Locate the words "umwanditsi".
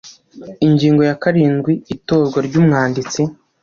2.61-3.21